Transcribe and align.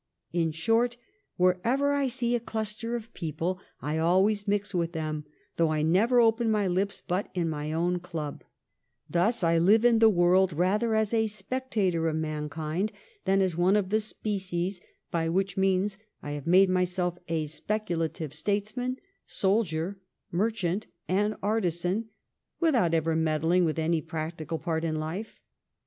In 0.33 0.51
short, 0.51 0.97
wherever 1.37 1.91
I 1.93 2.07
see 2.07 2.33
a 2.33 2.39
cluster 2.39 2.95
of 2.95 3.13
people 3.13 3.59
I 3.83 3.99
always 3.99 4.47
mix 4.47 4.73
with 4.73 4.93
them, 4.93 5.25
though 5.57 5.69
I 5.69 5.83
never 5.83 6.19
open 6.19 6.49
my 6.49 6.67
lips 6.67 7.03
but 7.07 7.29
in 7.35 7.47
my 7.47 7.71
own 7.71 7.99
club/' 7.99 8.43
Thus 9.11 9.43
I 9.43 9.59
live 9.59 9.85
in 9.85 9.99
the 9.99 10.09
world 10.09 10.53
rather 10.53 10.95
as 10.95 11.13
a 11.13 11.27
spec 11.27 11.69
tator 11.69 12.09
of 12.09 12.15
mankind, 12.15 12.91
than 13.25 13.43
as 13.43 13.55
one 13.55 13.75
of 13.75 13.89
the 13.89 13.99
species, 13.99 14.81
by 15.11 15.29
which 15.29 15.55
means 15.55 15.99
I 16.23 16.31
have 16.31 16.47
made 16.47 16.67
myself 16.69 17.19
a 17.27 17.45
speculative 17.45 18.33
statesman, 18.33 18.97
soldier, 19.27 19.99
merchant, 20.31 20.87
and 21.07 21.35
artizan, 21.43 22.09
without 22.59 22.95
ever 22.95 23.15
meddUng 23.15 23.65
with 23.65 23.77
any 23.77 24.01
practical 24.01 24.57
part 24.57 24.83
in 24.83 24.95
life. 24.95 25.43